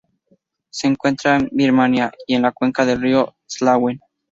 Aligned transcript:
Se 0.71 0.87
encuentra 0.87 1.35
en 1.37 1.49
Birmania 1.51 2.11
y 2.25 2.33
en 2.33 2.41
la 2.41 2.51
cuenca 2.51 2.87
del 2.87 2.99
río 3.01 3.35
Salween. 3.45 3.99